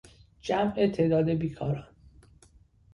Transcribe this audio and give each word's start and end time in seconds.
جمع 0.41 0.87
تعداد 0.87 1.25
بیکاران 1.29 1.85